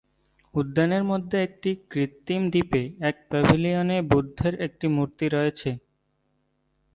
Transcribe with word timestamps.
উদ্যানের 0.53 1.03
মধ্যে 1.03 1.37
একটি 1.43 1.69
কৃত্রিম 1.91 2.41
দ্বীপে 2.49 2.81
এক 3.01 3.15
প্যাভিলিয়নে 3.29 3.97
বুদ্ধের 4.11 4.53
একটি 4.65 4.85
মূর্তি 4.87 5.25
রয়েছে। 5.29 5.69